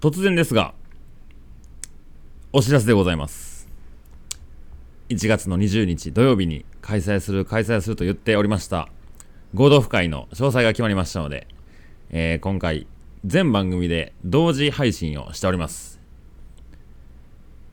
[0.00, 0.74] 突然ですが、
[2.52, 3.66] お知らせでございます。
[5.08, 8.88] 1月の20日土曜日に開催する、開催すると言っておりました、
[9.54, 11.48] 合同会の詳細が決まりましたので、
[12.10, 12.86] えー今回、
[13.24, 15.98] 全番組で同時配信をしております。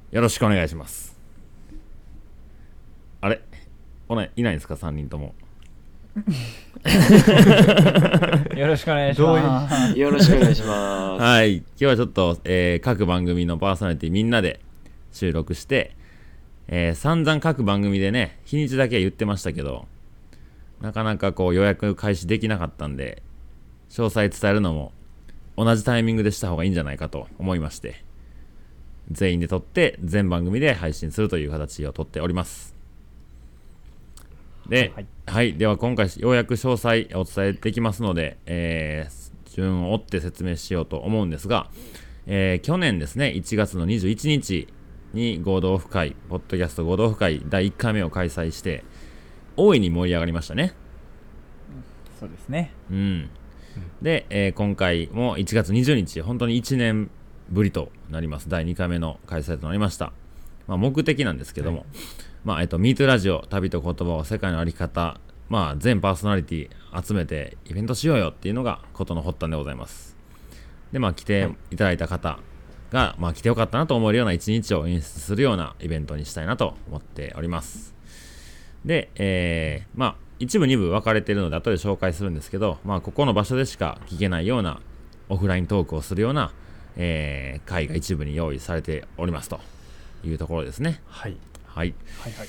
[0.10, 1.20] よろしくお願いします。
[3.22, 3.40] あれ？
[4.10, 5.36] おないいないんですか ?3 人とも。
[8.56, 10.00] よろしくお願いします。
[10.00, 11.22] よろしくお願いします。
[11.22, 11.58] はい。
[11.58, 14.62] 今日はちょっと、えー各番組のパーソナリティみんなで
[15.12, 15.96] 収録して、
[16.68, 19.88] えー散々各番組でね、日にちだけは言ってましたけど、
[20.82, 23.22] なかなかこう予約開始できなかったんで、
[23.90, 24.94] 詳細伝えるのも
[25.58, 28.04] 同じタイミングでした方がいいんじゃないかと思いまして、
[29.12, 32.75] 全員で撮って全番組で配信するという形をとっております。
[34.70, 41.70] で、ははいい、では今回ようやく詳細お伝えできますので、えー順を追って説明しようと思うんですが、
[42.28, 44.68] えー去年ですね、1月の21日
[45.14, 48.84] に合同オフ会、ポッドキャスト合同オフ会第1回目を開催して、
[49.56, 50.74] 大いに盛り上がりましたね。
[52.20, 52.72] そうですね。
[52.92, 53.30] うん。
[54.02, 57.10] で、えー今回も1月20日、本当に1年
[57.50, 58.50] ぶりとなります。
[58.50, 60.12] 第2回目の開催となりました。
[60.68, 61.86] まあ、目的なんですけども、
[62.44, 70.16] まあ、えっと、ミートラジオ、旅と言葉を世界のあり方、まあ、全パーソナリティ集めてイベントしようよっていうのがことの発端でございます。
[70.92, 72.40] で、まあ、来ていただいた方
[72.92, 77.94] が、まあ、来てよかったなと思えるような一日を演出するようなイベントにしたいなと思っております。
[78.86, 84.82] で、えーまあ、一部二部分かれているので後で紹介するんですけど、まあ、ここの場所でしか聞けないような
[85.30, 86.54] オフライントークをするような、
[86.98, 89.60] えー会が一部に用意されておりますと
[90.28, 91.02] いうところですね。
[91.08, 91.38] はい。
[91.66, 91.94] はい。
[92.20, 92.48] はいはい。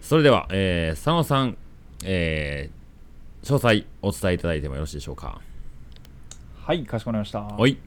[0.00, 1.56] それでは、えー佐野さん、
[2.04, 2.84] えー
[3.46, 5.40] 詳細お伝えいただいてもよろしいでしょうか。
[6.62, 7.46] はい、かしこまりました。
[7.58, 7.78] おい。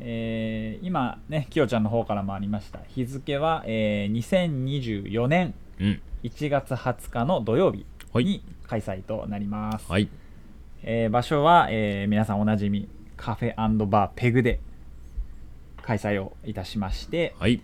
[0.00, 2.80] えー今ね、きよちゃんの方からもありました。
[2.88, 4.12] 日付は、えー
[5.02, 6.00] 2024年うん。
[6.22, 9.90] 1月20日の土曜日はいに開催となります。
[9.90, 10.08] はい。
[10.82, 13.54] えー場所は、えー皆さんおなじみカフェ
[13.86, 14.60] バーペグで
[15.82, 17.60] 開催をいたしまして、はい。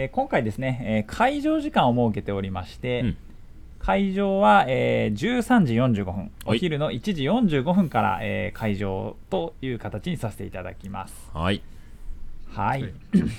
[0.00, 3.16] えー今回ですね、えー会場時間を設けておりまして、うん
[3.78, 11.30] 会場は、えー13時45分、はいお昼の1時45分から、えー会場という形にさせていただきます。
[11.34, 11.62] はい。
[12.48, 12.82] はい。
[12.82, 12.92] はい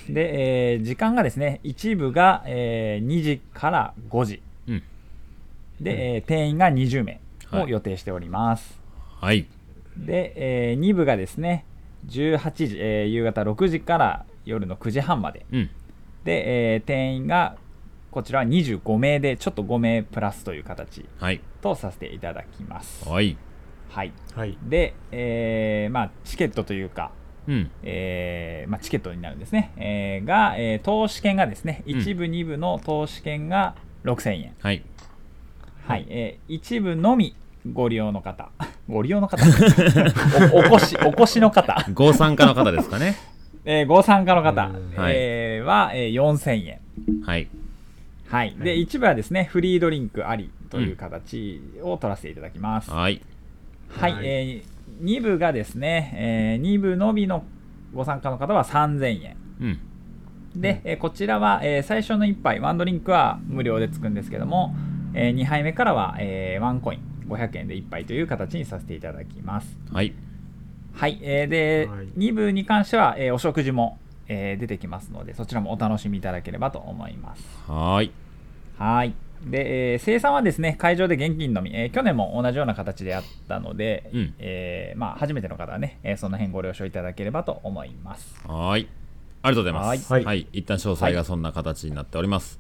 [0.09, 4.41] で、えー時間がですね、一部が、えー2時から5時。
[4.67, 4.83] うん。
[5.81, 8.79] で、えー定員が20名はいを予定しております。
[9.19, 9.47] はい。
[9.97, 10.33] で、
[10.73, 11.65] え2部がですね、
[12.07, 15.45] 18時、えー夕方6時から夜の9時半まで。
[15.51, 15.69] うん。
[16.23, 17.55] で、えー定員が
[18.11, 21.39] こちらは25名で、ちょっと5名プラスという形はい。
[21.61, 23.07] とさせていただきます。
[23.07, 23.37] はい。
[23.89, 24.11] はい。
[24.35, 24.57] はい。
[24.63, 27.11] で、えーまあ、チケットというか、
[27.47, 27.71] うん。
[27.83, 29.71] えーまあ、チケットになるんですね。
[29.77, 34.55] えーが、えー投資券がですね、うん1部、2部の投資券が6000円。
[34.59, 34.83] はい。
[35.87, 36.05] はい。
[36.09, 37.33] えー一部のみ
[37.71, 38.49] ご利用の方。
[38.89, 39.41] ご利用の方
[40.53, 41.85] おお越し、お越しの方。
[41.93, 43.15] ご参加の方ですかね。
[43.65, 44.69] えーご参加の方、
[45.65, 46.79] は、えー4000円。
[47.23, 47.47] はい。
[48.27, 48.55] はい。
[48.57, 52.89] で、一部はですね、フリードリンクありという形を取らせていただきます。
[52.89, 53.21] はい。
[53.89, 57.43] はい、はいえー、2部がですね、え2部のみの
[57.93, 59.37] ご参加の方は3000円。
[59.59, 59.79] うん。
[60.61, 64.73] で、えーこちらは、えー最初の1杯、ワンドリンクは無料でつくんですけども、
[65.13, 69.77] え2杯目からは、えーワンコイン、500円で1杯という形にさせていただきます。
[69.91, 70.13] はい。
[70.93, 73.97] はい、えーで、はい2部に関しては、えーお食事も、
[74.27, 77.43] えー出てきますので、そちらもお楽しみいただければと思います。
[77.67, 78.11] はーい。
[78.77, 79.13] はい。
[79.45, 88.35] で、えー生産はですね、会場で現金のみ、えー去年も同じような形であったので、うんえーまあ、初めての方はね、えーその辺ご了承いただければと思います。
[88.47, 88.87] はーい。
[89.43, 90.13] ありがとうございます。
[90.13, 90.47] はいはい。
[90.53, 92.59] 一旦詳細がそんな形になっております。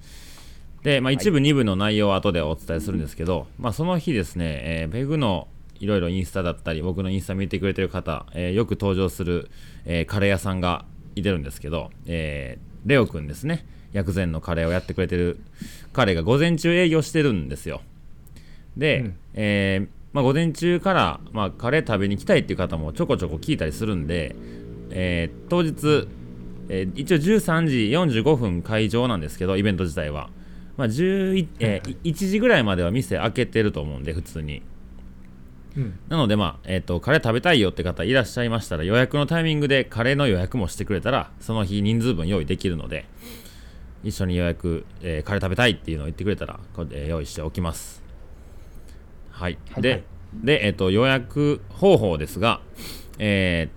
[0.81, 5.47] で、まあ、一部、二部の内容は後でお伝えするんですけど、まあ、その日ですね、えーペグの
[5.81, 9.49] いろいろインスタだったり、僕のインスタ見てくれてる方、えーよく登場する、
[9.85, 15.39] えーカレー屋さんがいてるんですけど、えーレオくんですね、薬膳のカレーをやってくれてる
[15.91, 17.81] 彼が午前中営業してるんですよ。
[18.77, 19.15] で、うん。
[19.33, 24.35] えーまあ、午前中から、まあ、カレー食べに来たいっていう方もちょこちょこ聞いたりするんで、
[24.91, 26.07] えー当日、
[26.69, 27.77] えー一応13時
[28.21, 30.29] 45分会場なんですけどイベント自体は、
[30.77, 34.61] まあ11えー1時ぐらいまでは店開けてると思うんで普通に
[35.75, 35.99] うん。
[36.09, 43.05] なのでまあ、えー、とカレー食べたいよって方いらっしゃいましたら予約のタイミングでカレーの予約もしてくれたらその日人数分用意できるので
[44.03, 48.01] 一緒に予約、えーカレー食べたいっていうのを言ってくれたらこれで用意しておきます。
[49.29, 50.03] はい、ではい。
[50.33, 52.61] で、えっと予約方法ですが、
[53.19, 53.69] え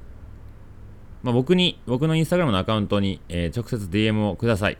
[1.22, 4.78] ーまあ、僕に僕のインスタグラムのアカウントに、えー直接 DM をください。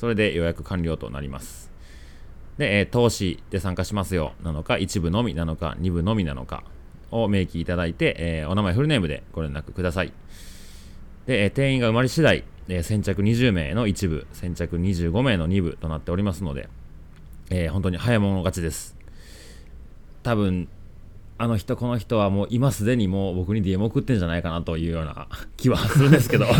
[0.00, 1.69] それで予約完了となります
[2.60, 4.34] で、えー投資で参加しますよ。
[4.44, 6.62] なのか一部のみなのか二部のみなのか
[7.10, 10.12] を明記いただいて、えーお名前フルネームでご連絡ください。
[11.26, 16.68] で、えー定員が埋まり次第、えー先着20名の一部先着25名の二部となっておりますので、
[17.48, 18.94] えー本当に早物勝ちです。
[20.22, 20.68] 多分
[21.38, 26.44] あの人この人はもう今すでにもう僕に DM 送ってんじゃないかなというような 気はするんですけど。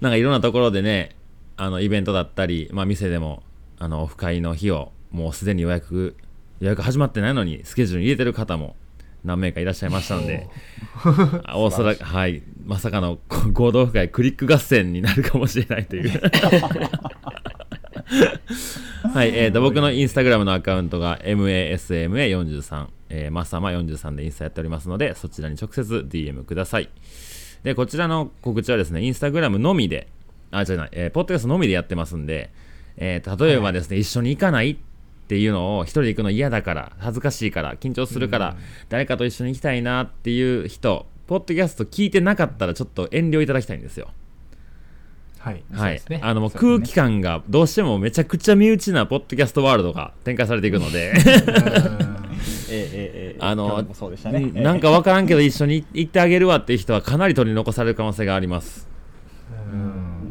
[0.00, 1.16] なんかいろんなところでね
[1.60, 3.42] あのイベントだったり、まあ、店でも
[3.78, 6.16] あのオフ会の日をもうすでに予約
[6.58, 8.76] 予約始まってないのにスケジュールに入れてる方も
[9.24, 10.48] 何名かいらっしゃいましたので
[11.44, 12.42] あおそらくはい。
[12.64, 16.10] まさかのこ合同オフ会クリック合戦になるかもしれないという。
[19.12, 26.88] はい、えー、と僕のインスタグラムのアカウントが MASMA43、えー、マッサマ43でインスタやっておりますので、そちらに直接 DM ください。
[27.62, 30.08] で、こちらの告知はですね、インスタグラムのみで、
[30.50, 32.50] あ、じゃない、えー、ポッドキャストのみでやってますんで、
[32.96, 34.76] えー例えばですね、一緒に行かないっ
[35.28, 38.56] ていうのを一人で行くの嫌だから、恥ずかしいから、緊張するから、
[38.88, 44.08] 誰かと一緒に行きたいなっていう人、ポッドキャスト聞いてなかったらちょっと遠慮いただきたいんですよ。
[45.38, 45.62] はい。
[45.72, 46.20] はい、そうですね。
[46.22, 51.14] あのもう空気感がどうしてもめちゃくちゃ身内なポッドキャストワールドが展開されていくので。
[53.40, 53.84] あの
[54.54, 58.86] なんか分からんけど一緒に行ってあげるわっていう人はかなり取り残される可能性があります。
[58.94, 58.99] うん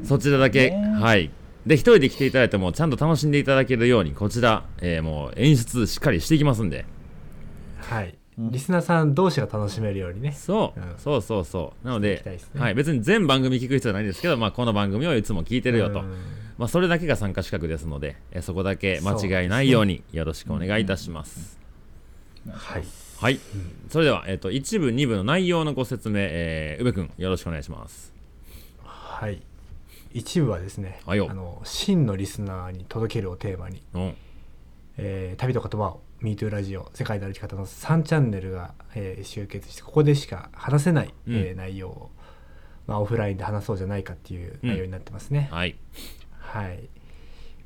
[0.09, 0.97] そちらだけ、ね。
[0.99, 1.29] はい。
[1.67, 6.85] で一人で来ていただいてもちゃんと楽しんでいただけるようにこちら、えーもう演出しっかりしていきますんで。
[7.77, 8.15] はい。
[8.39, 10.31] リスナーさん同士が楽しめるようにね。
[10.31, 10.97] そう、うん。
[10.97, 11.85] そうそうそう。
[11.85, 12.39] なのでね。
[12.59, 16.15] はい、別に全番組聞く必要はないんですけど、まあ、この番組をいつも聞いてるよと、うん。
[16.57, 21.59] まあ、それだけが参加資格ですので、えーそこだけ間違いないようによろしくお願いいたします。
[22.49, 22.83] はい。
[23.19, 23.39] はい、
[23.89, 28.13] それでは、えっと1部、2部の内容のご説明、えー、宇部君、よろしくお願いします。
[28.83, 29.48] はい
[30.11, 34.15] 一部はですねあの真のリスナーに届けるをテーマに、うん、
[34.97, 41.35] えー旅と言葉を MeToo ラジオ世界の歩き方の3チャンネルが、えー集結してここでしか話せない、うん。
[41.35, 42.11] えー内容を、
[42.87, 45.77] まあ、オフラインで話そうじゃないかっていう内容になってますね、はい、
[46.39, 46.89] はい。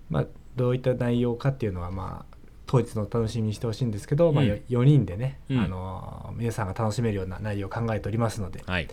[0.09, 0.25] まあ
[0.55, 2.37] どういった内容かっていうのはまあ
[2.67, 4.49] 当日のお楽しみにしてほしいんですけど、まあ、うん。
[4.49, 5.59] よ4人でね、うん。
[5.59, 8.87] あのー皆さんが楽しめるような内容を考えておりますので、はい、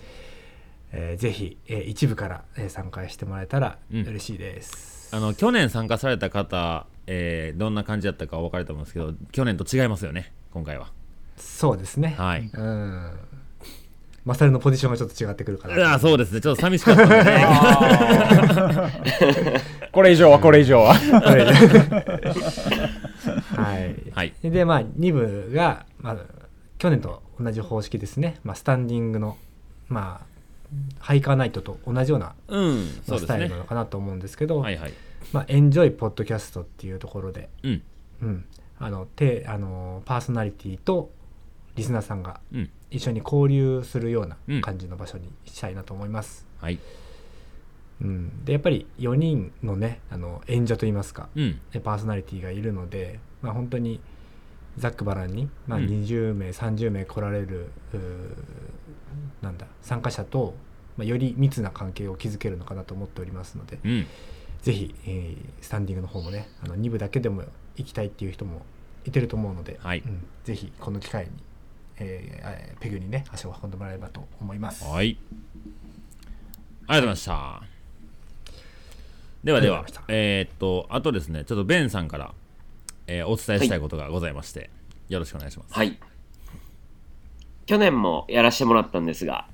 [0.93, 4.07] えーぜひ、えー一部から、えー参加してもらえたらうん。
[4.07, 10.93] 嬉しいです、あの去年参加された方、えーどんな感じだったかお分かると思うんですけど、去年と違いますよね、今回は。
[11.37, 12.15] そうですね。
[12.19, 13.19] はい、うん。
[14.25, 17.47] マサルのポジションがちょっと違ってくるかなあそうですね、ちょっと寂しかったんでね。
[19.93, 20.95] これ以上はこれ以上は。
[20.95, 21.39] は
[23.79, 24.33] い、 はい。
[24.43, 26.17] でまあ2部が、まあ、
[26.79, 29.37] 去年と同じ方式ですね、まあ、スタンディングの
[29.89, 30.30] まあ
[30.99, 33.57] ハイカーナイトと同じようなスタイルな。
[33.57, 34.93] のかなと思うんですけど、はいはい。
[35.33, 37.83] まあ、エンジョイポッドキャストっていうところで、うん、
[38.23, 38.45] うん、
[38.79, 41.11] あのてあのパーソナリティと
[41.77, 44.61] リスナーさんがうん、一緒に交流するようなうん。
[44.61, 46.47] 感じの場所にしたいなと思います。
[46.61, 46.79] はい、
[48.03, 54.01] うん、でやっぱり4人のねあの演者といいますかうん、でパーソナリティがいるので、まあ、本当に
[54.79, 57.71] ざっくばらんに、まあ、うん20名、30名来られる
[59.43, 60.55] なんだ参加者と、
[60.97, 64.07] まあ、より密な関係を築けるのかなと思っておりますので、うん、
[64.63, 67.43] ぜひ、えースタンディングの方もねあの2部だけでも
[67.77, 68.63] 行きたいっていう人も
[69.05, 71.31] いてると思うので、はいうんぜひこの機会に、
[71.99, 74.85] えーえーペグにね足を運んでもらえればと思います。
[74.85, 75.19] はい。
[76.87, 77.81] ありがとうございました。
[79.45, 82.35] ではではえーっと、あとですね、ちょっとベンさんから、
[83.11, 84.71] えーお伝えしたいことがございまして、
[85.09, 85.75] よろしくお願いします。
[85.75, 85.99] はい。
[87.67, 89.49] 去年もやらせてもらったんですが、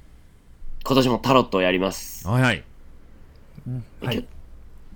[0.85, 2.29] 今年もタロットをやります。
[2.29, 2.65] はいはい。
[4.03, 4.29] はい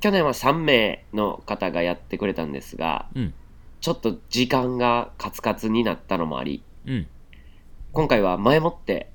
[0.00, 3.34] 去年は3名の方がやってくれたんですが、うん、
[3.82, 7.06] ちょっと時間がカツカツになったのもあり、うん、
[7.92, 9.10] 今回は前もって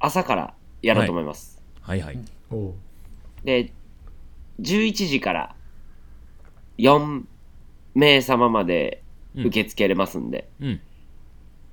[0.00, 1.62] 朝からやろうと思います。
[1.80, 2.18] はいはい。
[2.50, 2.74] おう
[3.44, 3.72] で、
[4.60, 5.54] 11時から
[6.78, 7.24] 4
[7.96, 9.02] 名様まで
[9.34, 10.80] 受け付けれますんで、うん、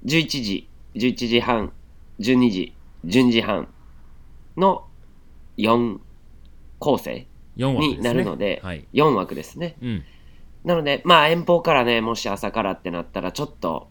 [0.05, 1.73] 11時、11時半、
[2.19, 2.73] 12時、
[3.05, 3.67] 12時半
[4.55, 4.85] の
[5.57, 5.99] 4
[6.79, 7.27] 構成
[7.57, 7.97] 4枠です、ね。
[7.97, 8.87] になるので、はい。
[8.93, 9.75] 4枠ですね。
[9.81, 10.03] うん、
[10.63, 13.89] なので、まあ遠方からね、もし朝からってなったらちょっと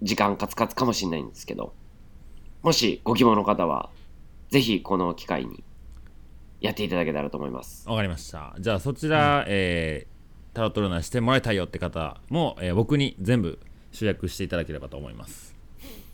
[0.00, 1.74] 時間カツカツかもしれないんですけど、
[2.62, 3.90] もしご希望の方は、
[4.48, 5.62] ぜひこの機会に
[6.62, 7.86] やっていただけたらと思います。
[7.86, 8.56] わかりました。
[8.58, 10.17] じゃあそちら、えー
[10.54, 13.58] タロット占いしてもらいたいよって方も、えー僕に全部
[13.92, 15.54] 集約していただければと思います。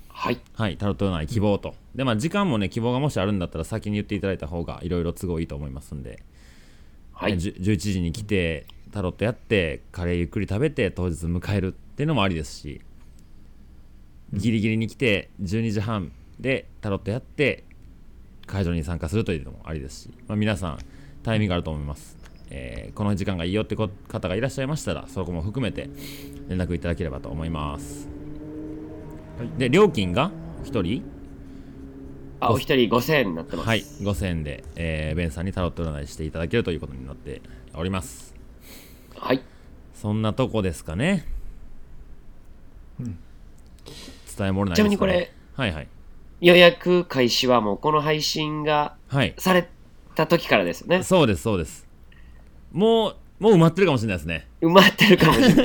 [0.09, 0.39] はい。
[0.55, 1.75] はい、タロット占い希望と。
[1.95, 6.23] で、まあ、時間もね、希望がもしあるんだったら先に言っていただいた方がいろいろ都合いいと思いますんで、
[7.13, 7.39] はい。
[7.39, 12.81] じゅ11時に来て、タロットやって、カレーゆっくり食べて、当日迎えるっていうのもありですし、
[14.33, 17.65] ギリギリに来て、12時半でタロットやって、
[18.47, 20.79] 会場に参加するというのもありですし、まあ、皆さん、
[21.23, 22.24] タイミングあると思います。
[22.51, 25.91] えーこの時間がいいよってこ方がいらっしゃいましたら、そこも含めて
[26.49, 28.09] 連絡いただければと思います。
[29.59, 30.31] で、料金が
[30.65, 31.03] 1人？
[32.41, 33.69] あ、お一人5000円になってます。
[33.69, 37.41] はい、5000円で、えーベンさんにタロット占いしていただけるということになって
[37.75, 38.35] おります。
[39.17, 39.43] はい。
[39.95, 41.27] そんなとこですかね。
[44.37, 45.89] 伝えもれないですちなみにこれ、はいはい。
[46.41, 49.35] 予約開始はもうこの配信がはい。
[49.39, 49.69] され
[50.15, 51.03] た時からですよね。
[51.03, 51.84] そうです、そうです。
[52.75, 54.49] もう、もう埋まってるかもしれないですね。
[54.61, 55.65] 埋まってるかもしれない。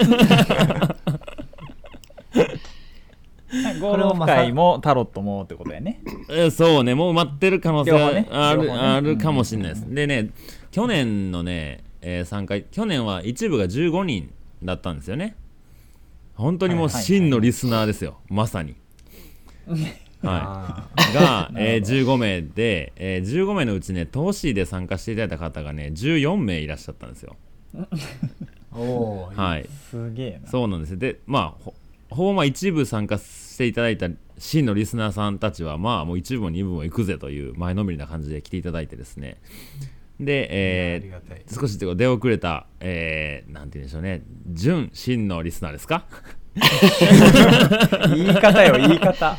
[3.81, 9.91] ゴルフ会もタロットもってことやねえーそうね、もう埋まってる可能性両方ねある,、ねあるかもしれないです。
[9.91, 10.29] でね、
[10.69, 14.31] 去年のね、えー参加、去年は一部が15人
[14.63, 15.35] だったんですよね。
[16.35, 18.75] 本当にもう真のリスナーですよ、まさに。
[20.21, 27.35] はあい、が、えー15名で、えー15名のうちね、投資で参加していただいた方がね、14名いらっしゃったんですよ。
[27.75, 30.49] ーおーはい、すげえな。
[30.49, 31.73] そうなんですで、まあ、ほ
[32.09, 34.07] ほぼまあ一部参加していただいた
[34.37, 39.37] 真のリスナーさんたちは、まあ、もう一部も二部も行くぜという前のめりな感じで来ていただいてですね。
[40.19, 46.05] で、えー少し出遅れた、えーなんて言うんでしょうね、純真のリスナーですか？
[48.15, 49.37] 言い方よ言い方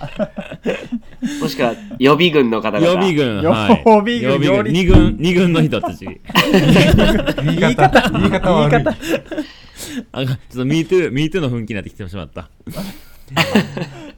[1.41, 2.87] もしくは予備軍の方々。
[2.87, 3.83] 予備軍、予はい。
[3.85, 6.05] 備軍予備両立二軍、二軍の人たち。
[6.05, 8.91] 言い方言い方悪い言い方
[10.13, 12.51] あ、ちょっと MeToo、MeToo の雰囲気になってきてしまった。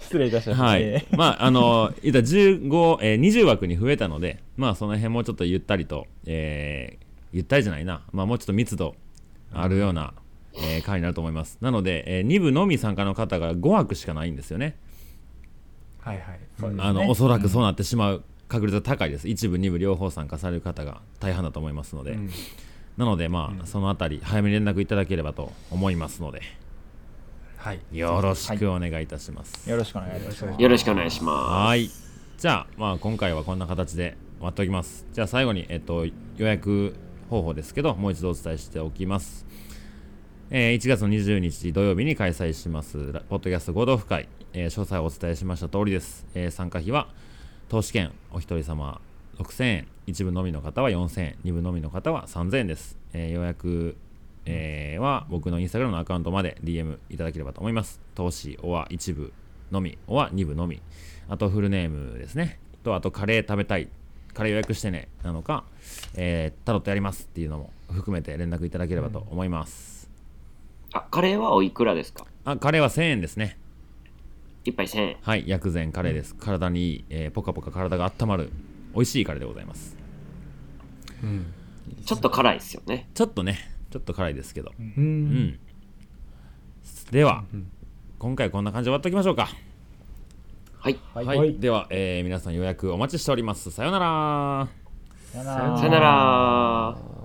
[0.00, 1.06] 失礼いたしました、はい。
[1.12, 8.94] まあ、あの、言ったら15、えー、20枠に増えたので、まあ、その辺もちょっとゆったりと、えー、ゆったりじゃないな、まあ、もうちょっと密度
[9.52, 10.14] あるような、
[10.54, 11.58] えー回になると思います。
[11.60, 14.76] なので、えー、2部のみ参加の方が5枠しかないんですよね。
[16.00, 19.28] はいはいそうですねあの、おそらくそうなってしまう確率が高いです。
[19.28, 22.12] 1部、2部両方参加される方が大半だと思いますので。
[22.12, 22.30] うん
[22.96, 26.42] なので、まあ、そのあたり、早めに連絡いただければと思いますので、
[27.56, 29.70] はいよろしくお願いいたします。
[29.70, 31.88] よろしくお願いしますよろしくお願いしまはい。
[32.36, 35.06] じゃあ、まあ、今回はこんな形で終わっておきます。
[35.12, 36.12] じゃあ、最後に、えっと、予
[36.46, 36.96] 約
[37.30, 39.46] 方法ですけど、もう一度お伝えしておきます。
[40.54, 42.98] えー1月の20日土曜日に開催します、
[43.30, 46.26] ポッドキャスト合同府会、えー詳細をお伝えしました通りです。
[46.34, 47.08] えー参加費は、
[47.70, 49.00] 投資券お一人様
[49.38, 52.98] 6000円、一部のみの方は4000円、二部のみの方は3000円です。
[53.14, 53.96] えー予約、
[54.44, 58.02] えーは僕のインスタグラムのアカウントまで DM いただければと思います。
[58.14, 59.32] 投資、おは一部
[59.70, 60.82] のみ、おは二部のみ。
[61.30, 62.58] あとフルネームですね。
[62.84, 63.88] と、あとカレー食べたい。
[64.34, 65.08] カレー予約してね。
[65.22, 65.64] なのか、
[66.14, 70.01] えータロットやりますっていうのも含めて連絡いただければと思います。
[70.01, 70.01] す。
[70.92, 72.26] あ、カレーはおいくらですか？
[72.44, 73.58] あ、カレーは1000円ですね。
[74.64, 75.16] 一杯1000円。
[75.22, 76.34] はい、薬膳カレーです。
[76.34, 78.50] 体にいい、えーポカポカ体が温まる、
[78.94, 79.96] 美味しいカレーでございます。
[81.22, 81.46] うん
[82.04, 83.08] ちょっと辛いですよね。
[83.14, 83.58] ちょっとね、
[83.90, 84.72] ちょっと辛いですけど。
[84.78, 85.58] ううんん。
[87.10, 87.44] では、
[88.18, 89.48] 今回こんな感じで終わっておきましょうか。
[90.78, 90.98] はい。
[91.14, 91.26] はい。
[91.26, 93.70] はいでは、えー皆さん予約お待ちしております。
[93.70, 94.68] さようなら。
[95.32, 97.21] さよならさよなら。